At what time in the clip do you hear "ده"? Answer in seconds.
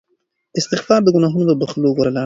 2.15-2.19